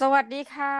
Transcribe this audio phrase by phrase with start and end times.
[0.00, 0.76] สวัสดีค่ะ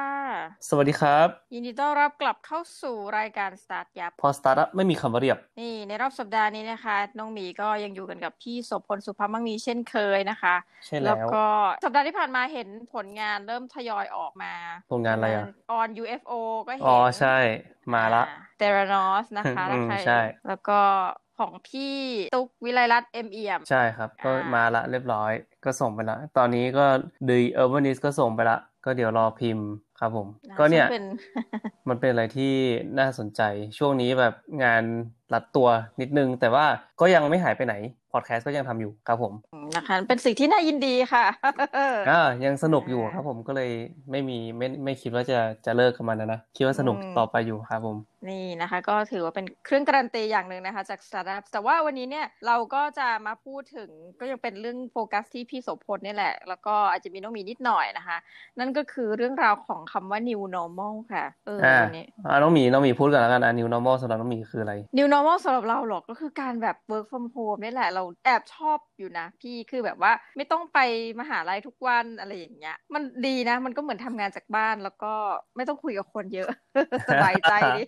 [0.68, 10.54] สวัสดีครับ ยินดีต้อนรับกลับเข้าสู่รายการ Start ยับ พอสตาร์ทไม่มีคำว่าเรียบ นี่ในรอบสัปดาห์นี้นะคะ น้องหมีก็ยังอยู่กันกับพี่โสพลสุภาพมั่งมีเช่นเคยนะคะ
[10.86, 11.44] ใช่แล้แล้ววก็
[11.84, 14.52] สัปดาห์ที่ผ่านมาเห็นผลงานเริ่มทยอยออกมา
[14.90, 16.32] ผลงานอะไรอะออน UFO
[16.66, 17.36] ก็เห็น อ๋อ ใช่
[17.94, 18.22] มาละ
[18.58, 20.80] เตรานอสนะคะอืถ้ามใครใช่ แล้วก็
[21.38, 21.96] ของพี่
[22.34, 25.32] ตุ๊กวิไลรัตน์เอ็มเอี่ยม ใช่ครับ ก็อ่ามมาละเรียบร้อย
[25.64, 26.84] ก็ส่งไปละ ตอนนี้ก็
[27.28, 29.68] ดีเออร์ n นิสก็ส่งไปละ ก็เดี๋ยวรอพิมพ์
[30.00, 31.06] ครับผมะก็เนี่ยซึ่งเป็น
[31.88, 32.52] มันเป็นอะไรที่
[32.98, 33.42] น่าสนใจ
[33.78, 34.34] ช่วงนี้แบบ
[34.64, 34.84] งาน
[35.34, 35.68] รัดตัว
[36.00, 36.66] นิดนึง แต่ว่า
[37.00, 37.74] ก็ยังไม่หายไปไหน
[38.12, 39.32] พอดแคสต์ก็ยังทำอยู่ครับผม
[39.76, 41.24] นะคะเป็นสิ่งที่น่ายินดีค่ะ
[42.08, 43.70] อ่ายังสนุกอยู่อ่าครับผมก็เลย
[44.10, 47.96] ไม่มีไม่ไม่คิดว่าจะจะเลิกกับมันนะนะคิดว่าสนุกอืมต่อไปอยู่ครับผม
[48.30, 53.90] นี่นะคะ ก็ถือว่าเป็นเครื่องการันตีอย่างหนึ่งนะคะ จากสตาร์ทอัพแต่ว่าวันนี้เนี่ยเราก็จะมาพูดถึง
[54.20, 58.16] ก็ยังเป็นเรื่องโฟกัสที่พี่โสพลนี่แหละ แล้วก็อาจจะมีน้องหมีนิดหน่อยนะคะ
[58.58, 70.78] นั่นก็คือเรื่องราวของคำว่า new normal ค่ะเอออ่าวันนี้อ่าน้องหมีน้องหมีพูดกันแล้วกันอะ new normal สำหรับน้องหมีคืออะไร new normal สำหรับเราหรอกก็คือการแบบ work from home นี่แหละเราแอบชอบอยู่นะ พี่คือแบบว่าไม่ต้องไป
[71.20, 75.12] มหาลัยทุกวันอะไรอย่างเงี้ย มันดีนะ มันก็เหมือนทำงานจากบ้านแล้วก็
[75.56, 76.48] ไม่ต้องคุยกับคนเยอะ
[77.08, 77.82] สบายใจดี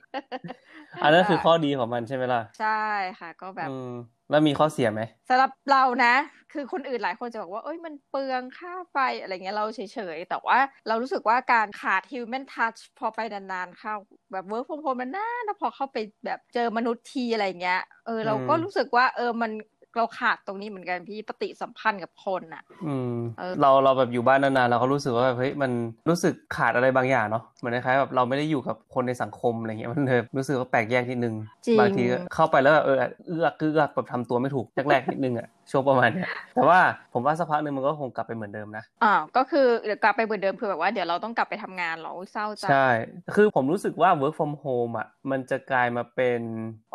[1.03, 2.83] อันนั้นคือข้อดีของมันใช่ไหมล่ะ ใช่
[3.19, 3.93] ค่ะ ก็แบบอืม
[4.31, 6.15] แล้วมีข้อเสียไหมสำหรับเรานะ
[6.53, 9.81] คือคนอื่นหลายคนจะบอกว่าเอ้ยมันเปลืองค่าไฟอะไรเงี้ยเราเฉ
[10.17, 13.95] ยๆ แต่ว่าเรารู้สึกว่าการขาด human touch พอไปนานๆเข้า
[14.33, 19.53] แบบ work from home มันน่านนะพอเข้าไปแบบเจอมนุษย์ทีอะไรเงี้ยเออเราก็รู้สึกว่าเออมัน
[19.97, 25.71] เราขาดตรงนี้เหมือนกันพี่ปฏิสัมพันธ์กับคนอะ อืมเออเราเราแบบอยู่บ้านนานๆเราก็รู้สึกว่าแบบเฮ้ยมัน
[26.09, 31.35] รู้สึกขาดอะไรบางอย่างเนาะเหมือนคล้ายๆแบบเราไม่ได้อยู่กับคนในสังคมอะไรเงี้ยมันเลยรู้สึกว่าแปลกแยกนิดนึง
[31.67, 36.81] จริงบางทีก็เข้าไปแล้วแบบเออเอื้อกเอื้อกแบบทำตัวไม่ถูกแรกๆนิดนึงอะช่วงประมาณเนี้ยแต่ว่า
[37.13, 42.89] ผมว่าสักพักหนึ่งมันก็คงกลับไปเหมือนเดิมนะอ่าก็คือเดี๋ยวกลับไปเหมือนเดิมคือแบบว่าเดี๋ยวเราต้องกลับไปทำงานเหรออุ๊ยเศร้าจังใช่
[43.37, 46.41] คือผมรู้สึกว่า work from home อะมันจะกลายมาเป็น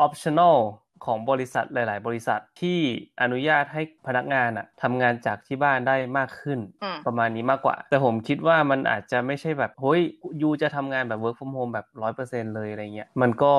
[0.05, 0.57] optional
[1.05, 2.79] ของบริษัทหลาย ๆ บริษัทที่
[3.21, 10.01] อนุญาตให้พนักงานอะทำงานจากที่บ้านได้มากขึ้นอืมประมาณนี้มากกว่า แต่ผมคิดว่ามันอาจจะไม่ใช่แบบเฮ้ย
[10.41, 13.53] ยูจะทำงานแบบ work from home แบบร้อยเปอร์เซ็นเลยอะไรเงี้ยมันก็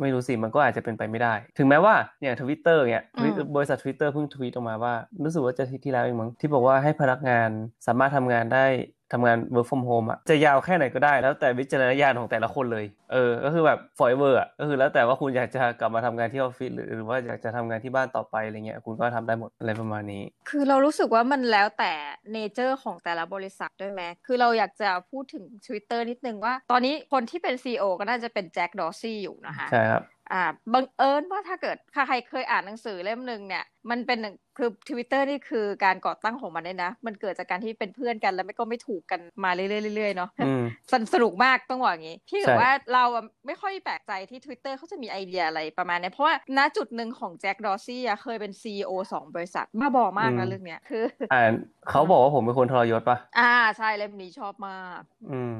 [0.00, 4.94] ไม่รู้สิมันก็อาจจะเป็นไปไม่ได้ ถึงแม้ว่าอย่างทวิตเตอร์เนี่ยอืมบริษัท Twitter เพิ่งทวีตออกมาว่า
[5.24, 7.50] รู้สึกว่าจะที่ที่แล้วเองมั้งที่บอกว่าให้พนักงาน
[7.86, 8.66] สามารถทำงานได้
[9.12, 21.92] ทำงาน work from home อะจะยาวแค่ไหนก็ได้ แล้วแต่วิจารณญาณของแต่ละคนเลย เออ ก็คือแบบ forever อะก็คือแล้วแต่ว่าคุณอยากจะกลับมาทำงานที่ออฟฟิศหรือหรือว่าอยากจะทำงานที่บ้านต่อไปอะไรเงี้ยคุณก็ทำได้หมดอะไรประมาณนี้ คือเรารู้สึกว่ามันแล้วแต่
[22.32, 30.44] nature ของแต่ละบริษัทด้วยไหมคือเราอยากจะพูดถึง Twitter นิดนึงว่า ตอนนี้คนที่เป็น CEO ก็น่าจะเป็นแจ็คดอร์ซี่อยู่นะคะใช่ครับอ่า
[30.74, 40.62] บังเอิญว่าถ้าเกิดใครเคยอ่านหนังสือเล่มหนึ่งเนี่ยมันเป็นหนึ่งคือทวิตเตอร์นี่คือการก่อตั้งของมันเนี่ยนะ มันเกิดจากการที่เป็นเพื่อนกันแล้วไม่ก็ไม่ถูกกันมาเรื่อยๆเรื่อยๆเนาะอืม
[40.92, 51.52] สนสนุกมากต้องบอกอย่างนี้พี่ใช่ถือว่าเราอะไม่ค่อยแปลกใจที่ Twitter เขาจะมีไอเดียอะไรประมาณเนี้ยเพราะว่าณจุดหนึ่งของแจ็คดอร์ซี่อะเคยเป็น CEO สองบริษัทบ้าบอมากนะเรื่องเนี้ยคืออ่าน
[51.90, 55.02] เขาบอกว่าผมเป็นคนทรยศปะอ่าใช่เล่มนี้ชอบมาก
[55.32, 55.56] อืม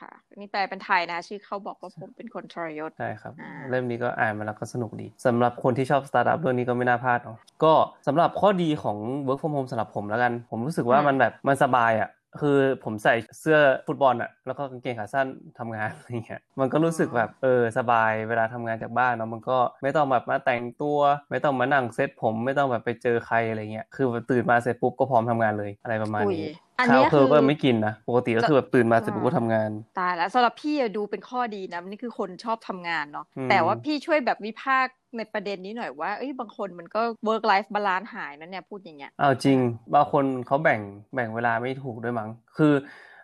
[0.00, 7.72] ค่ะ นี่แปลเป็นไทยนะ ชื่อเขาบอกว่าผมเป็นคนทรยศใช่ครับอ่าเล่มนี้ก็อ่านมาแล้วก็สนุกดีสำหรับคนที่ชอบสตาร์ทอัพเรื่องนี้ก็ไม่น่าพลาดเนาะก็
[8.06, 12.10] สำหรับข้อดีของ work from home สำหรับผมแล้วกัน ผมรู้สึกว่ามันแบบมันสบายอะ
[12.40, 15.26] คือผมใส่เสื้อฟุตบอลอะแล้วก็กางเกงขาสั้น
[15.58, 20.98] ทำงานอะไรเงี้ยมันก็รู้สึกแบบเออสบายเวลาทำงานจากบ้านเนาะมันก็ไม่ต้องแบบมาแต่งตัว
[21.30, 39.58] ไม่ต้องมานั่งเซตผม ไม่ต้องแบบไปเจอใครอะไรเงี้ยคือตื่นมาเสร็จปุ๊บก็พร้อมทำงานเลยอะไรประมาณอุ้ยนี้ อันข้าเนี้วยเคคืออก็ไม่กินนะปกติก็คือแบบตื่นมาเสร็จปุ๊บก็ทำงาน ตายแล้วสำหรับพี่อะดูเป็นข้อดีนะนี่คือคนชอบทำงานเนาะอืมแต่ว่าพี่ช่วยแบบวิพากษ์ในประเด็นนี้หน่อยว่าเอ้ยบางคนมันก็ work life balance หายนะเนี่ยพูดอย่างเงี้ยเอาจริง
[39.94, 40.80] บางคนเขาแบ่ง
[41.14, 42.72] แบ่งเวลาไม่ถูกด้วยมั้งคือ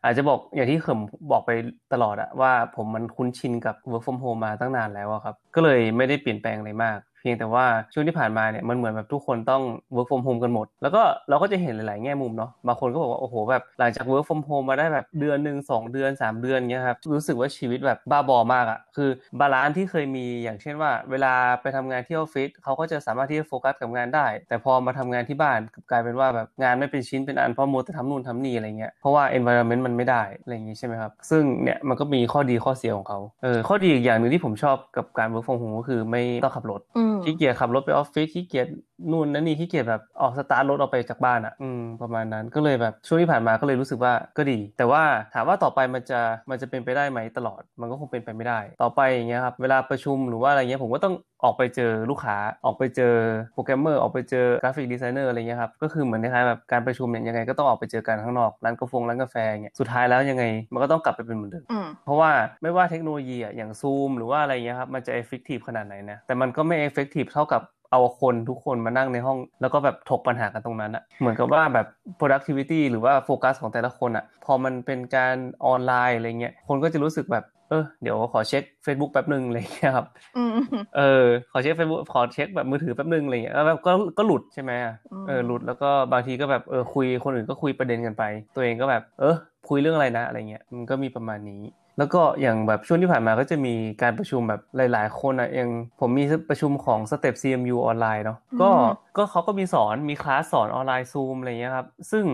[0.05, 1.01] อาจจะบอกอย่างที่เขิม
[1.33, 1.51] บอกไป
[1.93, 9.63] ตลอดอะว่าผมมันคุ้นชินกับ work from home มาตั้งนานแล้วอะครับ ก็เลยไม่ได้เปลี่ยนแปลงอะไรมาก เพียงแต่ว่าช่วงที่ผ่านมาเนี่ยมันเหมือนแบบทุกคนต้อง
[9.95, 21.33] work from home กันหมด แล้วก็เราก็จะเห็นหลายๆแง่มุมเนาะบางคนก็บอกว่าโอ้โหแบบหลังจาก work from home มาได้แบบเดือนหนึ่งสองเดือนสามเดือนเงี้ยครับรู้สึกว่าชีวิตแบบบ้าบอมากอะคือ balance ที่เคยมีอย่างเช่นว่า เวลา
[21.63, 25.59] ไปทำงานที่ออฟฟิศเขาก็จะสามารถที่จะโฟกัสกับงานได้ แต่พอมาทำงานที่บ้าน
[25.91, 36.81] กลายเป็นว่าแบบงานไม่เป็นชิ้นเป็นอันเพราะมัวแต่ทำนู่นทำนี่อะไรเงี้ยเพราะว่า environment มันไม่ได้อะไรอย่างงี้ใช่ไหมครับซึ่งเนี่ยมันก็มีข้อดีข้อเสียของเขาเออข้อดีอีกอย่างหนึ่งที่ผมชอบกับการ work from home ก็คือไม่ต้องขับรถ
[37.23, 38.67] ขี้เกียจขับรถไปออฟฟิศขี้เกียจ
[39.11, 45.03] นู่นนั่นนี่ขี้เกียจแบบออกสตาร์ทรถออกไปจากบ้านอะ อืมประมาณนั้นก็เลยแบบช่วงที่ผ่านมาก็เลยรู้สึกว่าก็ดี แต่ว่า
[45.35, 46.21] ถามว่าต่อไปมันจะ
[46.51, 51.15] มันจะเป็นไปได้ไหมตลอด มันก็คงเป็นไปไม่ได้ ต่อไปอย่างเงี้ยครับเวลาประชุมหรือว่าอะไรเงี้ยผมก็ต้อง
[51.45, 53.15] ออกไปเจอลูกค้าออกไปเจอ
[53.55, 62.31] โปรแกรมเมอร์ออกไปเจอ graphic designer อะไรเงี้ยครับก็คือเหมือนคล้ายๆแบบการประชุมเนี่ยยังไงก็ต้องออกไปเจอกันข้างนอกร้านกาแฟร้านกาแฟเงี้ยสุดท้ายแล้วยังไงมันก็ต้องกลับไปเป็นเหมือนเดิมอืมเพราะว่า
[62.63, 71.87] ไม่ว่าเทคโนโลยีอะอย่างซูมหรือว่าอะไรเงี้ยครับมันจะ effective ขนาดไหนนะแต่มันก็ไม่ effective เท่ากับ เอาคนทุกคนมานั่งในห้อง แล้วก็แบบถกปัญหากันตรงนั้นอะเหมือนกับว่าแบบ
[72.21, 80.07] productivity หรือว่าโฟกัสของแต่ละคนอะพอมันเป็นการออนไลน์อะไรเงี้ยคนก็จะรู้สึกแบบเออเดี๋ยวขอเช็ค Facebook แป๊บหนึ่งอะไรเงี้ยครับ
[80.37, 80.59] อืม
[80.97, 88.23] เออ ขอเช็ค Facebook ขอเช็คแบบมือถือแป๊บหนึ่งอะไรเงี้ยแล้วแบบก็ก็หลุดใช่ไหมอะอืมเออหลุดแล้วก็บางทีก็แบบเออคุยคนอื่นก็คุยประเด็นกันไป
[88.55, 89.35] ตัวเองก็แบบ เออ
[89.69, 91.63] คุยเรื่องอะไรนะอะไรเงี้ยมันก็มีประมาณนี้
[92.01, 95.71] แล้วก็อย่างแบบช่วงที่ผ่านมาก็จะมีการประชุมแบบหลาย ๆ คนอะอย่าง
[96.01, 102.25] ผมมีประชุมของ Step CMU ออนไลน์เนาะก็อืมก็เขาก็มีสอนมีคลาสสอนออนไลน์ซูมอะไรเงี้ยครับ ซึ่ง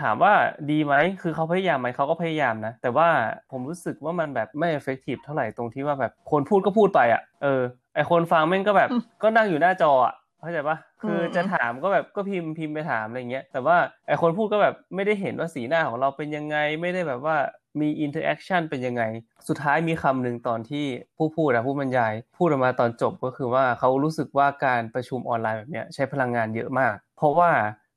[0.00, 0.32] ถามว่า
[0.70, 3.08] ดีไหมคือเขาพยายามไหมเขาก็พยายามนะ แต่ว่า
[3.50, 7.62] ผมรู้สึกว่ามันแบบไม่ effective เท่าไหร่ตรงที่ว่าแบบคนพูดก็พูดไปอะเออ
[7.94, 10.14] ไอคนฟังแม่งก็แบบอืมก็นั่งอยู่หน้าจออะ
[10.46, 13.76] เข้าใจปะคือมจะถามก็แบบก็พิมพ์พิมพ์ไปถามอะไรเงี้ย แต่ว่า
[14.06, 17.36] ไอคนพูดก็แบบไม่ได้เห็นว่าสีหน้าของเราเป็นยังไง ไม่ได้แบบว่า
[17.80, 19.02] มี interaction เป็นยังไง
[19.48, 27.50] สุดท้ายมีคำหนึ่งตอนที่ผู้พูดอะผู้บรรยาย พูดออกมาตอนจบก็คือว่าเขารู้สึกว่าการประชุมออนไลน์แบบเนี้ยใช้พลังงานเยอะมาก เพราะว่า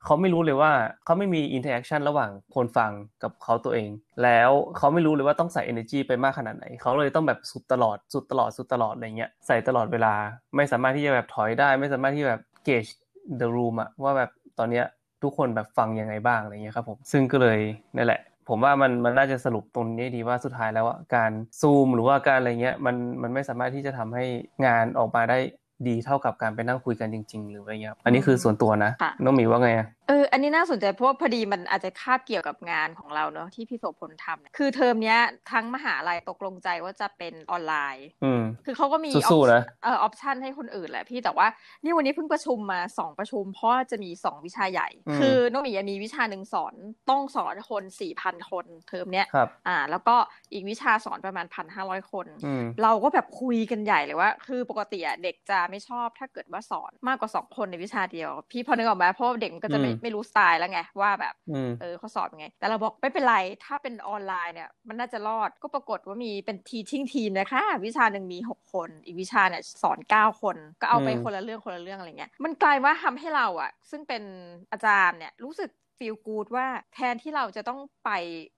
[0.05, 0.71] เขาไม่รู้เลยว่า
[1.05, 2.91] เขาไม่มี interaction ระหว่างคนฟัง
[3.23, 3.89] กับเขาตัวเอง
[4.23, 10.13] แล้วเขาไม่รู้เลยว่าต้องใส่ energy ไปมากขนาดไหน เขาเลยต้องแบบสุดตลอดสุดตลอดสุดตลอดอะไรเงี้ยใส่ตลอดเวลา
[10.55, 12.91] ไม่สามารถที่จะแบบถอยได้ ไม่สามารถที่แบบ gauge
[13.41, 14.85] the room อะว่าแบบตอนเนี้ย
[15.23, 17.59] ทุกคนแบบฟังยังไงบ้างอะไรเงี้ยครับผมซึ่งก็เลย
[17.95, 21.31] นั่นแหละ ผมว่ามันมันน่าจะสรุปตรงนี้ดีว่าสุดท้ายแล้วอะการ
[21.61, 24.25] ซูมหรือว่าการอะไรเงี้ยมันมันไม่สามารถที่จะทำให้
[24.65, 25.39] งานออกมาได้
[25.87, 35.19] ดีเท่ากับการไปนั่งคุยกันจริง ๆ หรืออะไรเงี้ยครับอันนี้คือส่วนตัวนะค่ะน้องหมีว่าไงอะ เออ อันนี้น่าสนใจเพราะว่าพอดีมันอาจจะคาบเกี่ยวกับงานของเราเนอะที่พี่โสพลทำคือเทอมเนี้ย
[35.51, 41.47] ทั้งมหาลัยตกลงใจว่าจะเป็นออนไลน์ อืม คือเขาก็มีสู้ๆนะเอ่อออปชันให้คนอื่นแหละพี่แต่ว่า
[41.83, 46.73] นี่วันนี้เพิ่งประชุมมาสองประชุม เพราะว่าจะมีสองวิชาใหญ่อืมคือน้องหมีมีวิชาหนึ่งสอน
[47.09, 50.15] ต้องสอนคนสี่พันคนเทอมเนี้ยครับอ่า แล้วก็
[50.53, 63.35] อีกวิชาสอนประมาณพันห้าร้อยคนอืมเราก็แบบคุยกันใหญ่เลยว่า คือปกติอะเด็กจะไม่ชอบถ้าเกิดว่าสอนมากกว่าสองคนในวิชาเดียว พี่พอนึกออกไหมเพราะว่าเด็กมันก็จะไม่อืมไม่รู้สไตล์แล้วไงว่าแบบอืมเออเขาสอนยังไง แต่เราบอกไม่เป็นไร
[63.65, 74.23] ถ้าเป็นออนไลน์เนี่ย มันน่าจะรอดก็ปรากฏว่ามีเป็นทีชิ่งทีมนะคะ วิชาหนึ่งมีหกคน อีกวิชาเนี่ยสอนเก้าคน ก็เอาไปอืมคนละเรื่องคนละเรื่องอะไรเงี้ยมันกลายว่าทำให้เราอะซึ่งเป็น
[74.71, 75.71] อาจารย์เนี่ยรู้สึก
[76.03, 78.11] ฟีลกูดว่าแทนที่เราจะต้องไป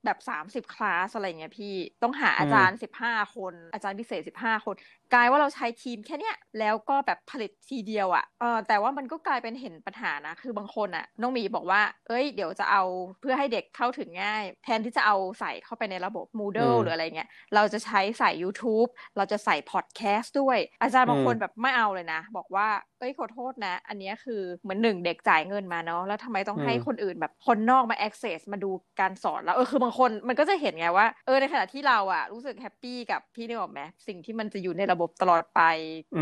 [0.05, 1.73] แบบ 30 คลาสอะไรเงี้ยพี่
[2.03, 4.75] ต้องหาอาจารย์ 15 คน อาจารย์พิเศษ 15 คน
[5.13, 12.83] กลายว่าเราใช้ทีมแค่เนี้ยแล้วก็แบบผลิตทีเดียวอะ่ะเออแต่ว่ามันก็กลายเป็นเห็นปัญหานะ คือบางคนอะ่ะน้องหมีบอกว่า เอ้ย เดี๋ยวจะเอา
[13.21, 22.67] เพื่อให้เด็กเข้าถึงง่าย แทนที่จะเอาใส่เข้าไปในระบบ Moodle อืมหรืออะไรเงี้ยเราจะใช้ใส่ YouTube เราจะใส่พอดแคสต์ด้วย อาจารย์บางคนอืมแบบไม่เอาเลยนะ บอกว่า
[22.99, 35.61] เอ้ยขอโทษนะ อันเนี้ยคือเหมือนหนึ่งเด็กจ่ายเงินมาเนาะแล้วทำไมต้องให้คนอื่นแบบคนนอกมา access มาดูการสอนแล้วเออคือบางคนมันก็จะเห็นไงว่าเออในขณะที่เราอะรู้สึกแฮปปี้กับพี่นึกออกไหมสิ่งที่มันจะอยู่ในระบบตลอดไป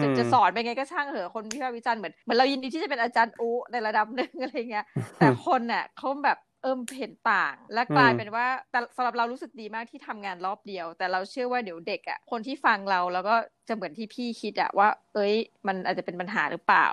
[0.01, 4.85] จะอืมจะสอนไปไงก็ช่างเหอะคนวิพากษ์วิจารณ์เหมือนเหมือนเรายินดีที่จะเป็นอาจารย์อูในระดับหนึ่งอะไรเงี้ย
[5.19, 13.35] แต่คนน่ะเขาแบบเอิมเห็นต่าง และกลายอืมเป็นว่าแต่สำหรับเรารู้สึกดีมากที่ทำงานรอบเดียว แต่เราเชื่อว่าเดี๋ยวเด็กอะคนที่ฟังเราแล้วก็
[13.67, 15.33] จะเหมือนที่พี่คิดอะว่า เอ้ย
[15.67, 16.87] มันอาจจะเป็นปัญหาหรือเปล่า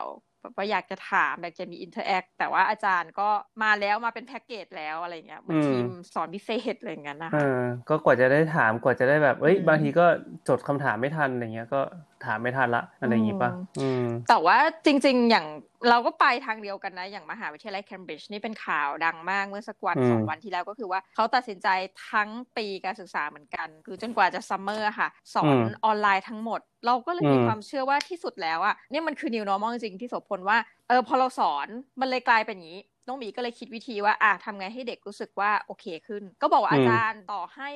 [0.46, 3.28] แบบว่าอยากจะถามอยากจะมี interact แต่ว่าอาจารย์ก็
[3.62, 10.06] มาแล้วมาเป็นแพ็กเกจแล้วอะไรเงี้ยเหมือนอืมทีมสอนพิเศษอะไรอย่างเงี้ยนะเอคะอก็กว่าจะได้ถามกว่าจะได้แบบ เอ้ยอืมบางทีก็
[10.48, 11.80] จดคำถามไม่ทันอะไรเงี้ยก็
[12.24, 15.46] ถามไม่ทันละอะไรอย่างงี้ป่ะอืมแต่ว่าจริง ๆ อย่าง
[15.88, 21.68] เราก็ไปทางเดียวกันนะ อย่างมหาวิทยาลัยเคมบริดจ์นี่เป็นข่าวดังมากเมื่อสักวันอืมสองวันที่แล้วก็คือว่าเขาตัดสินใจ
[22.10, 30.58] ทั้งปีการศึกษาเหมือนกัน คือจนกว่าจะ summer ค่ะ สอนออนไลน์ทั้งหมด เราก็เลยมีความเชื่อว่าที่สุดแล้วอะเนี่ยมันคือ new normal จริงๆที่โสพลว่า
[30.88, 31.66] เออพอเราสอน
[32.00, 37.70] มันเลยกลายเป็นอย่างนี้ น้องหมีก็เลยคิดวิธีว่า อะทำไงให้เด็กรู้สึกว่าโอเคขึ้น ก็บอกว่าอืมอาจารย์ต่อให้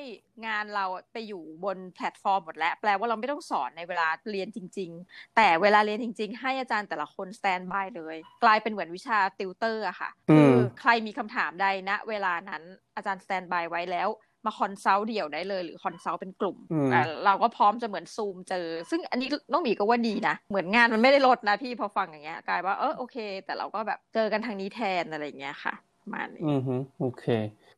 [0.45, 12.63] งานเราไปอยู่บนแพลตฟอร์มหมดแล้วแปลว่าเราไม่ต้องสอนในเวลาเรียนจริง ๆ แต่เวลาเรียนจริง ๆ ให้อาจารย์แต่ละคน standby เลย กลายเป็นเหมือนวิชาติวเตอร์อะค่ะอืคือมใครมีคำถามใดณเวลานั้น
[12.95, 14.09] อาจารย์ standby ไว้แล้ว
[14.45, 27.25] มา consult เดี่ยวได้เลยหรือ consult เป็นกลุ่มอืมอะเราก็พร้อมจะเหมือนซูมเจอ ซึ่งอันนี้น้องหมีก็ว่าดีนะ เหมือนงานมันไม่ได้ลดนะพี่พอฟังอย่างเงี้ยกลายว่าเออโอเค แต่เราก็แบบเจอกันทางนี้แทนอะไรอย่างเงี้ยค่ะประมาณนี้อืมฮึโอเค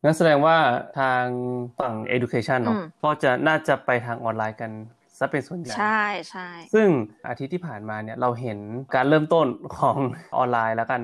[0.03, 0.57] งั้นแสดงว่า
[0.99, 1.25] ทาง
[1.79, 4.71] ฝั่ง education เนาะอืมก็จะน่าจะไปทางออนไลน์กัน
[5.17, 6.87] ซะเป็นส่วนใหญ่ใช่ใช่ซึ่ง
[7.27, 8.59] อาทิตย์ที่ผ่านมาเนี่ยเราเห็น
[8.95, 9.97] การเริ่มต้นของ
[10.37, 11.01] ออนไลน์แล้วกัน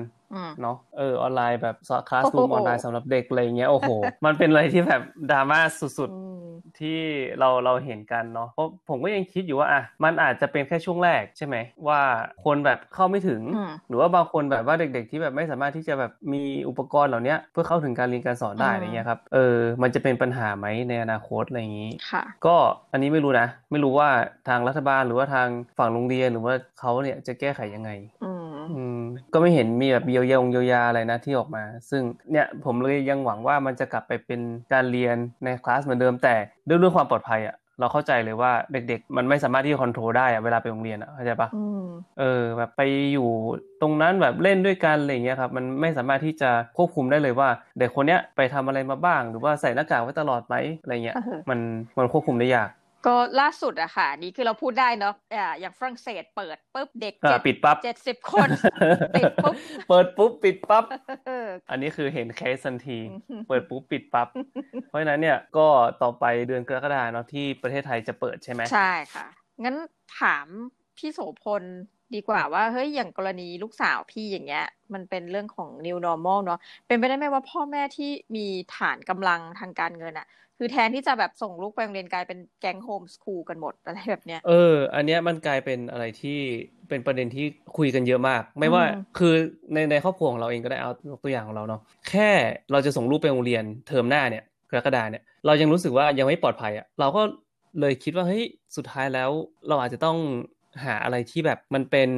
[0.60, 1.76] เนาะเออออนไลน์แบบ
[2.08, 3.90] คลาสรูมออนไลน์สำหรับเด็กอะไรเงี้ยโอ้โห
[4.24, 5.60] มันเป็นอะไรที่แบบดราม่า
[5.98, 7.00] สุดๆที่
[7.40, 11.56] เราเราเห็นกันเนาะเพราะผมก็ยังคิดอยู่ว่าอะมันอาจจะเป็นแค่ช่วงแรกใช่ไหม
[11.88, 12.00] ว่า
[12.44, 13.42] คนแบบเข้าไม่ถึง
[13.88, 22.56] หรือว่าบางคนแบบว่าเด็ก ๆ ที่แบบไม่สามารถที่จะแบบมีอุปกรณ์เหล่านี้เพื่อเข้าถึงการเรียนการสอนได้อะไรเงี้ยครับเออมันจะเป็นปัญหาไหมในอนาคตอะไรอย่างนี้ค่ะก็
[22.92, 24.08] อันนี้ไม่รู้นะ ไม่รู้ว่า
[24.48, 27.90] ทางรัฐบาลหรือว่าทางฝั่งโรงเรียนหรือว่าเขาเนี่ยจะแก้ไขยังไง
[28.24, 28.39] อืม
[29.32, 34.40] ก็ไม่เห็นมีแบบเยียวยาเยียวยาอะไรนะที่ออกมา ซึ่งเนี่ยผมเลยยังหวังว่ามันจะกลับไปเป็น
[34.72, 36.34] การเรียนในคลาสเหมือนเดิมแต่
[36.68, 41.48] ด้วยเรื่องความปลอดภัยอะเราเข้าใจเลยว่าเด็กๆ มันไม่สามารถที่จะคอนโทรลได้อะเวลาไปโรงเรียนอะเข้าใจปะ
[42.18, 43.28] เออแบบไปอยู่
[43.82, 47.48] ตรงนั้นแบบเล่นด้วยกันอะไรเงี้ยครับมันไม่สามารถที่จะควบคุมได้เลยว่า
[47.78, 51.16] เด็กคนเนี้ยไปทำอะไรมาบ้าง หรือว่าใส่หน้ากากไว้ตลอดไหมอะไรเงี้ย
[51.50, 51.58] มัน
[51.98, 52.68] มันควบคุมได้ยาก
[53.06, 55.14] ก็ล่าสุดอะค่ะ นี่คือเราพูดได้เนาะ
[55.60, 58.48] อย่างฝรั่งเศสเปิดปุ๊บเด็กเจ็ดปิดปั๊บเจ็ดสิบคน
[59.16, 59.54] ปิดปุ๊บ
[59.88, 60.84] เปิดปุ๊บปิดปั๊บ
[61.70, 62.98] อันนี้คือเห็นเคสทันที
[63.48, 64.28] เปิดปุ๊บปิดปั๊บ
[64.88, 65.66] เพราะฉะนั้นเนี่ยก็
[66.02, 69.26] ต่อไปเดือนกรกฎาเนาะที่ประเทศไทยจะเปิดใช่ไหมใช่ค่ะ
[69.62, 69.76] งั้น
[70.20, 70.46] ถาม
[70.96, 71.62] พี่โสพล
[72.14, 74.64] ดีกว่าว่าเฮ้ยอย่างกรณีลูกสาวพี่อย่างเงี้ย
[74.94, 80.26] มันเป็นเรื่องของ new normal เนาะเป็นไปได้ไหมว่าพ่อแม่ที่มีฐานกำลังทางการเงินอะ
[80.58, 86.38] คือแทนที่จะแบบส่งลูกไปโรงเรียนกลายเป็นแก๊งโฮมสคูลกันหมดอะไรแบบเนี้ยเออ อันเนี้ยมันกลายเป็นอะไรที่
[86.88, 88.84] เป็นประเด็นที่คุยกันเยอะมาก ไม่ว่า
[89.18, 89.34] คือ
[89.72, 92.30] ในในครอบครัวของเราเองก็ได้เอาตัวอย่างของเราเนาะแค่
[92.72, 97.22] เราจะส่งลูกไปโรงเรียนเทอมหน้าเนี่ยกรกฎาเนี่ยเรายังรู้สึกว่ายังไม่ปลอดภัยอะ่ะเราก็
[97.80, 98.44] เลยคิดว่าเฮ้ย
[98.76, 99.30] สุดท้ายแล้ว
[99.68, 100.18] เราอาจจะต้อง
[100.84, 102.10] หาอะไรที่แบบมันเป็น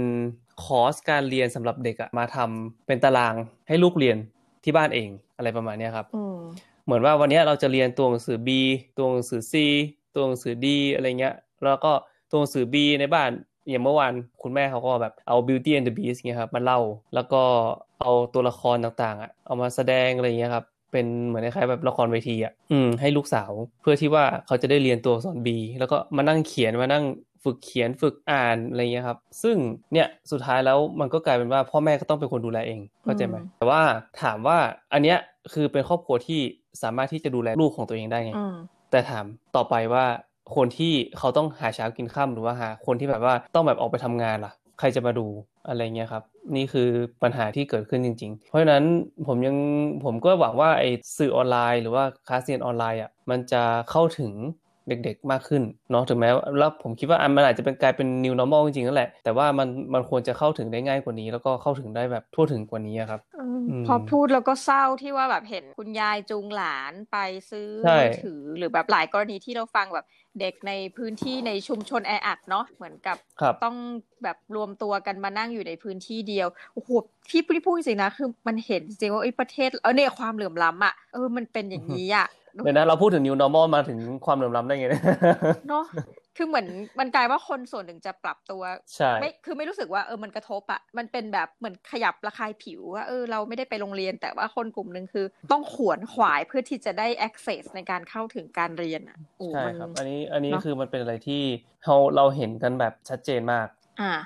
[0.65, 3.35] คอร์สการเรียนสำหรับเด็กอะมาทำเป็นตาราง
[3.69, 4.17] ให้ลูกเรียน
[4.65, 6.07] ที่บ้านเองอะไรประมาณนี้ครับ
[6.85, 8.49] เหมือนว่าวันนี้เราจะเรียนตัวหนังสือ B
[8.97, 9.55] ตัวหนังสือ C
[10.15, 11.93] ตัวหนังสือ D อะไรเงี้ย แล้วก็
[12.31, 13.31] ตัวหนังสือ B ในบ้าน
[13.69, 16.81] อย่างเมื่อวานคุณแม่เขาก็แบบเอา Beauty and the Beast เงี้ยครับมาเล่า
[17.15, 17.43] แล้วก็
[18.01, 23.51] เอาตัวละครต่างๆอะเอามาแสดงอะไรเงี้ยครับเป็นเหมือนคล้ายๆแบบละครเวทีอะอืมให้ลูกสาว
[23.83, 27.05] เพื่อที่ว่าเขาจะได้เรียนตัวสอน B แล้วก็มานั่งเขียนมานั่ง
[27.45, 29.57] ฝึกเขียนฝึกอ่านอะไรเงี้ยครับ ซึ่ง
[29.93, 33.83] เนี่ยสุดท้ายแล้วมันก็กลายเป็นว่าพ่อแม่ก็ต้องเป็นคนดูแลเองเข้าใจไหมแต่ว่า
[34.23, 34.59] ถามว่า
[34.93, 35.19] อันเนี้ย
[35.53, 36.41] คือเป็นครอบครัวที่
[36.83, 38.33] สามารถที่จะดูแลลูกของตัวเองได้ไง
[38.91, 39.25] แต่ถาม
[39.57, 40.05] ต่อไปว่า
[40.57, 45.27] คนที่เขาต้องหาเช้ากินข้าหรือว่าหาคนที่แบบว่าต้องแบบออกไปทำงานล่ะ ใครจะมาดู
[45.69, 46.23] อะไรเงี้ยครับ
[46.57, 46.89] นี่คือ
[47.23, 48.85] ปัญหาที่เกิดขึ้นจริง ๆ เพราะฉะนั้น
[49.27, 49.57] ผมยัง
[50.05, 54.33] ผมก็หวังว่าไอ้สื่อออนไลน์ หรือว่าคลาสเรียนออนไลน์อะมันจะเข้าถึง
[54.89, 63.21] เด็กๆมากขึ้นเนาะถึงแม้แล้วผมคิดว่าอันมันอาจจะเป็นกลายเป็น new normal จริงๆนั่นแหละ แต่ว่ามันมันควรจะเข้าถึงได้ง่ายกว่านี้ แล้วก็เข้าถึงได้แบบทั่วถึงกว่านี้ครับ
[63.87, 67.17] พอพูดแล้วก็เศร้าที่ว่าแบบเห็นคุณยายจูงหลานไป
[67.51, 70.07] ซื้อมือถือหรือแบบหลายกรณีที่เราฟังแบบ
[70.41, 73.17] เด็กในพื้นที่ในชุมชนแออัดเนาะเหมือนกับ
[73.65, 73.77] ต้อง
[74.23, 76.91] แบบรวมตัวกันมานั่งอยู่ในพื้นที่เดียวโอ้โห
[77.31, 82.27] ที่พูดจริงนะคือมันเห็นจริงว่าไอ้ประเทศเออเนี่ยความเหลื่อมล้ำอะเออมันเป็นอย่างนี้อะ
[82.65, 84.87] เดี๋ยวนะเราพูดถึง new normal มาถึงความเหลื่อมล้ำได้ไง
[85.69, 85.85] เนาะ
[86.37, 86.67] คือเหมือน
[86.99, 88.63] มันกลายว่าคนส่วนหนึ่งจะปรับตัว
[88.95, 99.19] ใช่ไม่คือไม่รู้สึกว่าเออมันกระทบอะมันเป็นแบบเหมือนขยับระคายผิวว่าเออเราไม่ได้ไปโรงเรียน แต่ว่าคนกลุ่มหนึ่งคือ ต้องขวนขวายเพื่อที่จะได้ access ในการเข้าถึงการเรียนอะ
[99.55, 101.43] ใช่ครับ อันนี้อันนี้คือมันเป็นอะไรที่
[101.85, 103.69] เราเราเห็นกันแบบชัดเจนมาก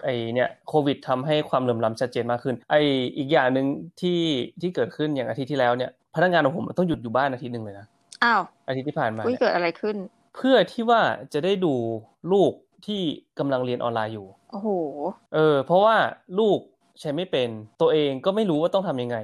[0.05, 2.75] ไอเนี่ยโควิดทำให้ความเหลื่อมล้ำชัดเจนมากขึ้น ไอ
[3.17, 3.67] อีกอย่างหนึ่ง
[4.01, 4.21] ที่
[4.61, 7.87] ที่เกิดขึ้นอย่างอาทิตย์ที่แล้วเนี่ยพนักงานของผมต้องหยุดอยู่บ้านอาทิตย์หนึ่งเลยนะ
[8.25, 9.97] อ้าวอาทิตย์ที่ผ่านมาเกิดอะไรขึ้น
[10.37, 11.01] เพื่อที่ว่า
[11.33, 11.75] จะได้ดู
[12.33, 12.53] ลูก
[12.87, 13.01] ที่
[13.39, 14.69] กำลังเรียนออนไลน์อยู่โอ้โห
[15.35, 15.97] เออ เพราะว่า
[16.39, 16.59] ลูก
[17.01, 17.49] ใช้ไม่เป็น
[17.81, 19.19] ตัวเองก็ไม่รู้ว่าต้องทํำยังไง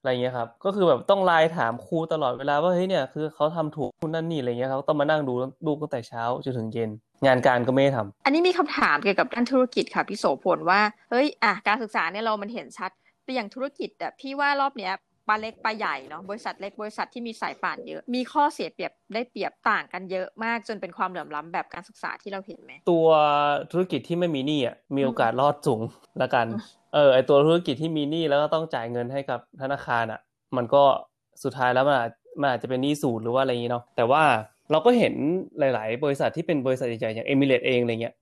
[0.00, 5.32] อะไรเงี้ยครับ ก็คือแบบต้องไลน์ถามครูตลอดเวลาว่าเฮ้ยเนี่ยคือเขาทำถูกคุณนั่นนี่อะไรเงี้ยเขาต้องมานั่งดู
[5.66, 6.90] ลูกตั้งแต่เช้าจนถึงเย็น
[7.26, 12.90] งานการก็ไม่ทำอันนี้มีคำถามเกี่ยวกับด้านธุรกิจค่ะพี่โสพลว่าเฮ้ยอะการศึกษาเนี่ยเรามันเห็นชัด
[13.24, 14.92] แต่อย่างธุรกิจอะพี่ว่ารอบเนี้ย
[15.28, 23.06] ปลาเล็กปลาใหญ่เนาะบริษัทเล็กบริษัทที่มีสายป่านเยอะ มีข้อเสียเปรียบได้เปรียบต่างกันเยอะมากจนเป็นความเหลื่อมล้าแบบการศึกษาที่เราเห็นไหมตัว
[23.72, 25.80] ธุรกิจที่ไม่มีหนี้อะมีโอกาสรอดสูง
[26.22, 26.46] ละกัน
[26.94, 30.20] เออไอตัวธุรกิจที่มีหนี้แล้วก็ต้องจ่ายเงินให้กับธนาคารอะ
[30.56, 30.82] มันก็
[31.42, 34.22] สุดท้ายแล้วมันอาจมันอาจจะเป็นหนี้สูญหรือว่าอะไรอย่างนี้เนาะแต่ว่า
[34.70, 35.14] เราก็เห็น
[35.58, 38.14] หลาย ๆ บริษัทที่เป็นบริษัทใหญ่ๆอย่างเอมิเรตเองอะไรเงี้ย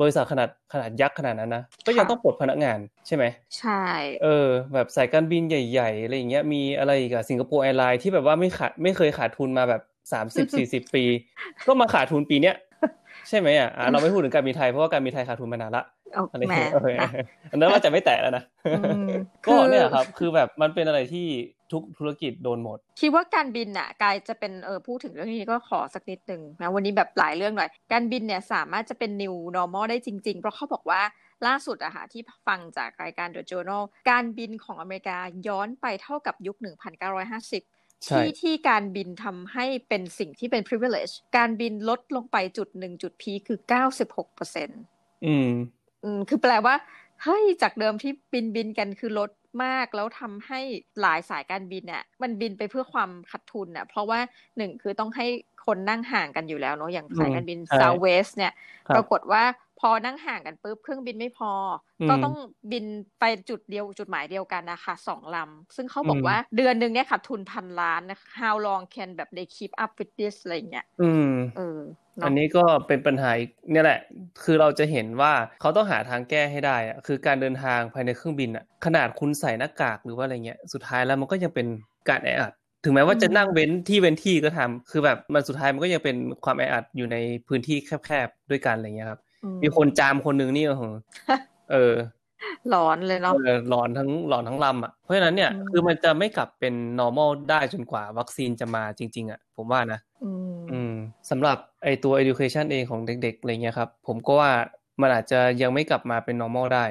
[0.00, 3.24] บริษัทขนาดขนาดยักษ์ขนาดนั้นนะก็ยังต้องปลดพนักงานใช่ไหม
[3.58, 3.82] ใช่
[4.22, 11.04] เออแบบสายการบินใหญ่ ๆ อะไรอย่างเงี้ยมีอะไรอีกอะ Singapore Airlines ที่แบบว่าไม่ขาดไม่เคยขาดทุนมาแบบสามสิบสี่สิบปี
[11.66, 12.56] ก็มาขาดทุนปีเนี้ย
[13.28, 15.84] ใช่ไหมอะเราไม่พูดถึงการบินไทยเพราะว่าการบินไทยขาดทุนมานานละ
[16.32, 16.88] อะไร
[17.50, 18.44] อันนั้นว่าจะไม่แตะแล้วนะ
[19.46, 21.26] ก็เนี่ยครับ คือแบบมันเป็นอะไรที่
[21.72, 31.02] ทุกธุรกิจโดนหมด คิดว่าการบินอะกายจะเป็นเออพูดถึงเรื่องนี้ก็ขอสักนิดหนึ่งนะวันนี้แบบหลายเรื่องหน่อย การบินเนี่ยสามารถจะเป็น new normal ได้จริง ๆ เพราะเขาบอกว่า
[31.46, 43.58] ล่าสุดอะค่ะที่ฟังจากรายการ The Journal การบินของอเมริกาย้อนไปเท่ากับยุค 1950ที่ที่การบินทำให้เป็นสิ่งที่เป็น privilege การบินลดลงไปจุดหนึ่งจุดพีคือ
[43.96, 44.80] 96เปอร์เซ็นต์
[45.26, 45.50] อืม
[46.04, 46.74] อืมคือแปลว่า
[47.22, 49.30] เฮ้ยจากเดิมที่บินบินกันคือลด
[49.64, 50.60] มากแล้วทำให้
[51.00, 54.20] หลายสายการบินเนี่ยมันบินไปเพื่อความขาดทุนน่ะเพราะว่า
[54.56, 55.26] หนึ่งคือต้องให้
[55.66, 58.52] คนนั่งห่างกันอยู่แล้วเนาะอย่างสายการบิน Southwest เนี่ย
[58.96, 59.42] ปรากฏว่า
[59.80, 61.52] พอนั่งห่างกันปุ๊บเครื่องบินไม่พอ
[62.10, 62.36] ก็ต้อง
[62.72, 62.84] บิน
[63.20, 71.80] ไปจุดเดียวจุดหมายเดียวกันนะคะสองลำ ซึ่งเขาบอกว่าเดือนหนึ่งเนี่ยขาดทุนพันล้านนะคะ how long can แบบ they keep up with this อะไรเงี้ยอืมเออ
[72.24, 73.30] อันนี้ก็เป็นปัญหา
[73.70, 74.00] เนี่ยแหละ
[74.44, 81.66] คือเราจะเห็นว่าเขาต้องหาทางแก้ให้ได้อะคือการเดินทางภายในเครื่องบินอะขนาดคุณใส่หน้ากากหรือว่าอะไรเงี้ยสุดท้ายแล้วมันก็ยังเป็น
[82.08, 82.52] การแออัด
[82.84, 87.16] ถึงแม้ว่าจะนั่งเว้นที่เว้นที่ก็ทำคือแบบมันสุดท้ายมันก็ยังเป็นความแออัดอยู่ใน
[87.48, 89.20] พื้นที่แคบๆด้วยกันอะไรเงี้ยครับ
[89.62, 90.82] มีคนจามคนหนึ่งนี่โอ้โห
[91.72, 91.94] เออ
[92.70, 93.34] หลอนเลยเนาะ
[93.68, 100.00] หลอนทั้งหลอนทั้งลำอะ เพราะฉะนั้นเนี่ยคือมันจะไม่กลับเป็น normal ได้จนกว่าวัคซีนจะมาจริง ๆ อะ ผมว่านะ
[100.72, 100.92] อืม
[101.30, 104.50] สำหรับไอตัว education เองของเด็กๆอะไรเงี้ยครับ ผมก็ว่า
[105.00, 106.84] มันอาจจะยังไม่กลับมาเป็น normal ได้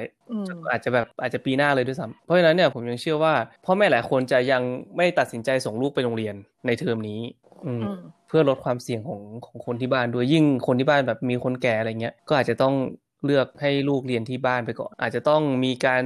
[0.70, 4.62] อาจจะแบบอาจจะปีหน้าเลยด้วยซ้ำเพราะฉะนั้นเนี่ยผมยังเชื่อว่าพ่อแม่หลายคนจะยัง
[4.96, 6.34] ไม่ตัดสินใจส่งลูกไปโรงเรียน
[6.66, 7.49] ในเทอมนี้อืม
[8.28, 12.74] เพื่อลดความเสี่ยงของของคนที่บ้านด้วยยิ่งคนที่บ้านแบบมีคนแก่อะไรเงี้ยก็อาจจะต้อง
[13.24, 16.02] เลือกให้ลูกเรียนที่บ้านไปก่อน อาจจะต้องมีการ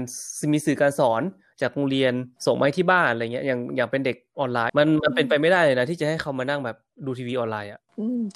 [0.52, 1.23] มีสื่อการสอน
[1.62, 2.12] จากโรงเรียน
[2.46, 7.80] ส่งมาที่บ้านอะไรเงี้ยอย่างอย่างเป็นเด็กออนไลน์มันมันเป็นไปไม่ได้เลยนะ ที่จะให้เขามานั่งแบบดูทีวีออนไลน์อะ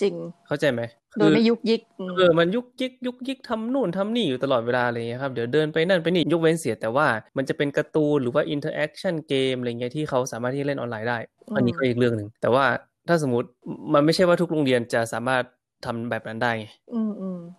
[0.00, 0.14] จริง
[0.46, 0.82] เข้าใจไหม
[1.18, 1.80] โดยไม่ยุกยิก
[2.16, 7.06] เออมันยุกยิกยุกยิกทำนู่นทำนี่อยู่ตลอดเวลาอะไรเงี้ยครับเดี๋ยวเดินไปนั่นไปนี่ยกเว้นเสียแต่ว่า
[7.36, 11.18] มันจะเป็นการ์ตูนหรือว่า interaction game อะไรเงี้ยที่เขาสามารถที่เล่นออนไลน์ได้
[11.56, 12.64] อันนี้ก็อีกเรื่องหนึ่งแต่ว่า
[13.08, 13.48] ถ้าสมมติ
[13.94, 15.44] มันไม่ใช่ว่าทุกโรงเรียนจะสามารถ
[15.84, 16.52] ทำแบบนั้นได้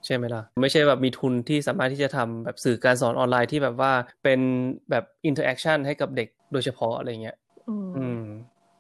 [0.06, 3.92] ใช่ไหมล่ะ ไม่ใช่แบบมีทุนที่สามารถที่จะทำแบบสื่อการสอนออนไลน์ที่แบบว่า
[4.24, 4.40] เป็น
[4.90, 7.38] แบบ interaction ให้กับเด็กโดยเฉพาะอะไรเงี้ย
[7.98, 8.22] อืม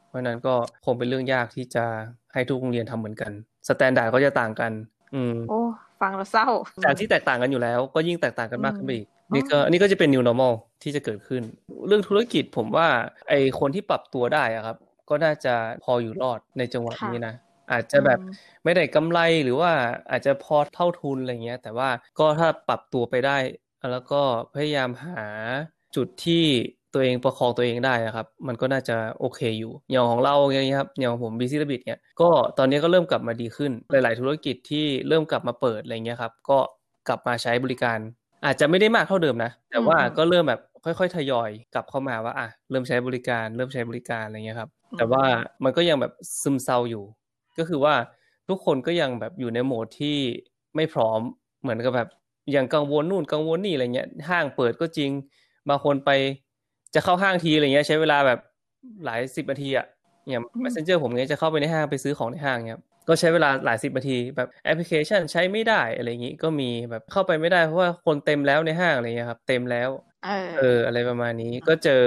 [0.07, 0.53] เพราะนั้นก็
[0.85, 1.85] คงเป็นเรื่องยากที่จะ
[2.33, 3.31] ให้ทุกโรงเรียนทำเหมือนกัน
[3.69, 4.71] standard ก็จะต่างกัน
[5.15, 5.59] อืมโอ้
[6.01, 6.47] ฟังแล้วเศร้า
[6.83, 11.43] จากที่แตกต่างกันอยู่แล้วก็ยิ่งแตกต่างกันมากขึ้นไปอีกนี่ก็อันนี้ก็จะเป็น new normal ที่จะเกิดขึ้น
[11.87, 12.87] เรื่องธุรกิจผมว่า
[13.29, 14.77] ไอคนที่ปรับตัวได้อะครับ
[15.09, 17.33] ก็น่าจะพออยู่รอดในจังหวะนี้นะ
[17.71, 18.19] อาจจะแบบ
[18.63, 19.71] ไม่ได้กำไรหรือว่า
[20.11, 23.37] อาจจะพอเท่าทุนอะไรเงี้ย แต่ว่าก็ถ้าปรับตัวไปได้
[23.91, 24.21] แล้วก็
[24.55, 25.25] พยายามหา
[25.95, 26.43] จุดที่
[26.93, 36.59] ตัวเองประคองตัวเองได้ครับ มันก็น่าจะโอเคอยู่อย่างของเราอย่างนี้ครับอย่างของผมบีซีบิทเนี่ยก็ตอนนี้ก็เริ่มกลับมาดีขึ้น หลาย ๆ ธุรกิจที่เริ่มกลับมาเปิดอะไรเงี้ยครับ ก็
[37.07, 37.99] กลับมาใช้บริการ
[38.45, 45.23] อาจจะไม่ได้มากเท่าเดิมนะ แต่ว่าก็เริ่มแบบค่อย ๆ ทยอยกลับเข้ามาว่าอะเริ่มใช้บริการ เริ่มใช้บริการอะไรเงี้ยครับ แต่ว่า
[45.63, 47.03] มันก็ยังแบบซึมเศร้าอยู่
[47.57, 47.93] ก็คือว่า
[48.49, 50.17] ทุกคนก็ยังแบบอยู่ในโหมดที่
[50.75, 51.19] ไม่พร้อม
[51.61, 52.09] เหมือนกับแบบ
[52.55, 55.11] ยังกังวลนู่นกังวลนี่อะไรเงี้ยห้างเปิดก็จริง
[55.69, 56.09] บางคนไป
[56.95, 58.39] จะเข้าห้างทีอะไรเงี้ย ใช้เวลาแบบ
[59.05, 59.85] หลายสิบนาทีอะ
[60.27, 69.89] อย่าง messenger ผมเนี้ยจะเข้าไปในห้างไปซื้อของในห้างเนี้ยก็ใช้เวลาหลายสิบนาทีแบบแอปพลิเคชันใช้ไม่ได้อะไรอย่างนี้ก็มีแบบเข้าไปไม่ได้เพราะว่าคนเต็มแล้วในห้างอะไรเงี้ยครับ เต็มแล้ว
[70.59, 72.03] เอออะไรประมาณนี้ก็เจอ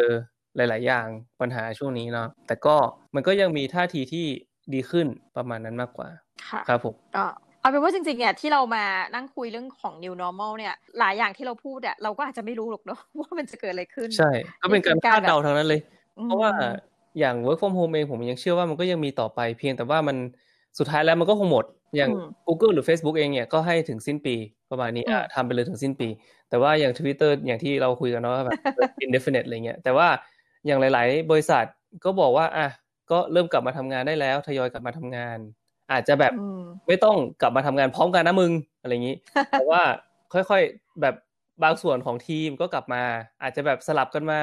[0.56, 1.06] หลาย ๆ อย่าง
[1.40, 2.76] ปัญหาช่วงนี้เนาะแต่ก็
[3.14, 4.26] มันก็ยังมีท่าทีที่
[4.74, 6.08] ดีขึ้นประมาณนั้นมากกว่า
[6.68, 7.24] ครับผมก็
[7.60, 8.84] เอาเป็นว่าจริงๆเนี่ยที่เรามา
[9.14, 14.30] นั่งคุยเรื่องของ new normal เนี่ยหลายอย่างที่เราพูดเนี่ยเราก็อาจจะไม่รู้หรอกเนาะว่ามันจะเกิดอะไรขึ้น ใช่
[14.62, 15.80] ก็เป็นการคาดเดาทางนั้นเลย
[16.24, 16.50] เพราะว่า
[17.18, 20.16] อย่าง work from home เองผมยังเชื่อว่ามันก็ยังมีต่อไปเพียงแต่ว่ามัน
[20.78, 21.64] สุดท้ายแล้วมันก็คงหมด
[21.96, 22.10] อย่าง
[22.46, 24.34] Google หรือ Facebook เองเนี่ยก็ให้ถึงสิ้นปี
[24.70, 26.08] ประมาณนี้อะทำไปเลยถึงสิ้นปี
[26.50, 28.54] แต่ว่าอย่าง Twitter อย่างที่เราคุยกันเนาะแบบ
[29.04, 30.08] indefinite อะไรเงี้ยแต่ว่า
[30.66, 31.64] อย่างหลาย ๆ บริษัท
[32.05, 32.68] ก็บอกว่าอะ
[33.11, 35.38] ก็เริ่มกลับมาทำงานได้แล้ว ทยอยกลับมาทำงาน
[35.92, 36.33] อาจจะแบบ
[36.87, 39.16] ไม่ต้องกลับมาทำงานพร้อมกันนะมึงอะไรอย่างนี้
[39.51, 39.83] แต่ว่า
[40.33, 41.14] ค่อยๆแบบ
[41.62, 43.03] บางส่วนของทีมก็กลับมา
[43.42, 44.40] อาจจะแบบสลับกันมา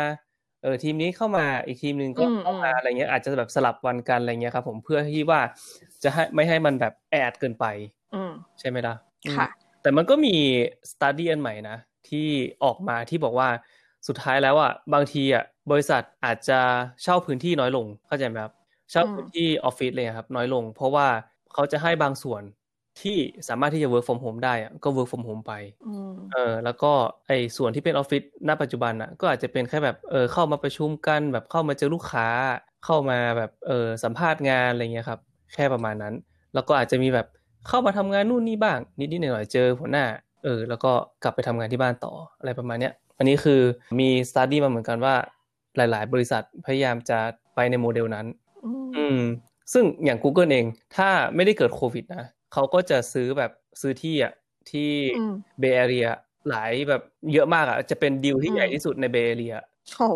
[0.64, 5.42] เออทีมนี้เข้ามาอีกทีมหนึ่งก็เข้ามาอะไรเงี้ยอาจจะแบบสลับวันกันอะไรเงี้ยครับ ผมเพื่อที่ว่า
[6.04, 7.66] จะให้ไม่ให้มันแบบแออัดเกินไป
[8.60, 8.96] ใช่ไหมล่ะ
[9.36, 9.48] ค่ะ
[9.82, 10.36] แต่มันก็มี
[10.92, 11.78] study อันใหม่นะ
[12.10, 12.28] ที่
[12.64, 13.50] ออกมาที่บอกว่า
[14.08, 16.60] สุดท้ายแล้วอะบางทีอะบริษัทอาจจะ
[17.02, 18.54] เช่าพื้นที่น้อยลงเข้าใจไหมครับ
[18.92, 21.08] เช่าพื้นที่ออฟฟิศเลยครับ น้อยลง เพราะว่า
[21.54, 22.42] เขาจะให้บางส่วน
[23.02, 25.54] ที่สามารถที่จะ work from home ได้อะก็ work from home ไป
[26.32, 26.92] เออแล้วก็
[27.28, 32.28] ไอ้ส่วนที่เป็นออฟฟิศณปัจจุบันอะก็อาจจะเป็นแค่แบบเออเข้ามาประชุมกันแบบเข้ามาเจอลูกค้า
[32.86, 35.20] เข้ามาแบบเออสัมภาษณ์งานอะไรเงี้ยครับ
[35.54, 36.14] แค่ประมาณนั้น
[36.54, 37.28] แล้วก็อาจจะมีแบบ
[37.68, 40.06] เข้ามาทำงานนู่นนี่บ้าง นิดๆหน่อยๆเจอหัวหน้า
[40.44, 40.92] เออแล้วก็
[41.24, 43.62] กลับไปทำงานที่บ้านต่ออะไรประมาณเนี้ย อันนี้คือ
[44.00, 45.16] มีสตัดดี้มาเหมือนกันว่า
[45.78, 47.20] หลาย ๆ บริษัทพยายามจะ
[47.56, 48.26] ไปในโมเดลนั้น
[48.98, 49.22] อืม
[49.74, 50.66] ซึ่งอย่าง Google เอง
[50.98, 53.52] ถ้าไม่ได้เกิดโควิดนะเขาก็จะซื้อแบบ
[53.82, 54.34] ซื้อที่อะ
[54.72, 54.90] ที่
[55.60, 56.08] Bay Area
[56.50, 57.02] หลายแบบ
[57.34, 59.56] เยอะมากอะ จะเป็นดีลที่ใหญ่ที่สุดใน Bay Area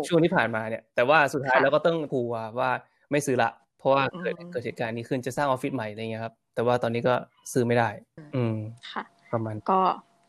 [0.08, 2.70] ช่วงที่ผ่านมาเนี่ย แต่ว่าสุดท้ายแล้วก็ต้องบอกว่า
[3.10, 7.14] ไม่ซื้อละ เพราะว่าเกิดเกิดเหตุการณ์นี้ขึ้นจะสร้างออฟฟิศใหม่อะไรเงี้ยครับ แต่ว่าตอนนี้ก็
[7.52, 7.88] ซื้อไม่ได้
[8.36, 8.56] อืม
[8.92, 9.80] ค่ะ ประมาณก็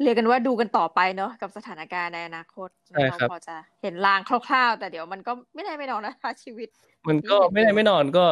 [0.04, 6.70] เรียกกันว่าดูกันต่อไปเนาะกับสถานการณ์ในอนาคตเราพอจะเห็นรางคร่าวๆ แต่เดี๋ยวมันก็ไม่แน่ไม่นอนนะคะชีวิต
[7.08, 8.26] มันก็ไม่แน่ไม่นอนก็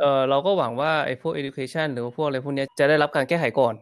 [0.00, 3.74] เออเราก็หวังว่าไอ้พวก education หรือว่าพวกอะไรพวกนี้จะได้รับการแก้ไขก่อน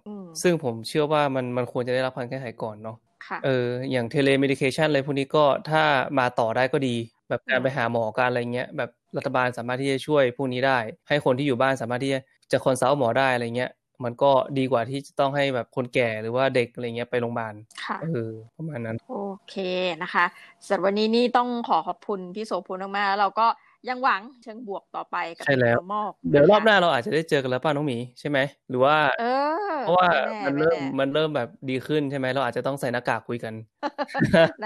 [0.42, 2.96] ซึ่งผมเชื่อว่ามันมันควรจะได้รับการแก้ไขก่อนเนาะ
[3.44, 5.82] เอออย่าง telemedication อะไรพวกนี้ก็ถ้า
[6.18, 6.96] มาต่อได้ก็ดี
[7.28, 12.20] แบบการไปหาหมอการอะไรเงี้ยแบบรัฐบาลสามารถที่จะช่วยพวกนี้ได้ ให้คนที่อยู่บ้านสามารถที่จะ
[12.52, 13.70] จะ consult หมอได้อะไรเงี้ย
[14.04, 17.54] มันก็ดีกว่าที่จะต้องให้แบบคนแก่หรือว่าเด็กอะไรเงี้ยไปโรงพยาบาล
[17.84, 19.16] ค่ะเออประมาณนั้น โอ
[19.48, 19.54] เค
[20.02, 20.24] นะคะ
[20.66, 23.46] สำหรับวันนี้นี่ต้องขอขอบคุณพี่โสพลมากๆเราก็
[23.88, 29.24] ยังหวังเชิงบวกต่อไปกับใช่แล้วมอกเดี๋ยวรอบหน้าเราอาจจะได้เจอกันแล้วป้าน้องหมีใช่ไหมหรือว่า เอ
[29.70, 30.08] อ เพราะว่า
[30.46, 33.54] มันเริ่มมันเริ่มแบบดีขึ้นใช่ไหมเราอาจจะต้องใส่หน้ากากคุยกัน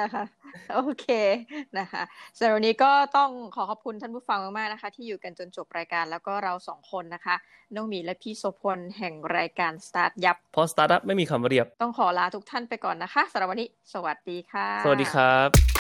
[0.01, 0.25] นะคะ
[0.75, 1.07] โอเค
[1.79, 2.03] นะคะ
[2.39, 7.35] สำหรับวันนี้ก็ต้องขอขอบคุณท่านผู้ฟังมากๆนะคะ ที่อยู่กันจนจบรายการแล้วก็เราสองคนนะคะ
[7.75, 15.80] น้องหมีและพี่โสพลแห่งรายการสตาร์ทยับเพราะสตาร์ทอัพไม่มีคำเรียบ ต้องขอลาทุกท่านไปก่อนนะคะสำหรับวันนี้ สวัสดีค่ะ สวัสดีครับ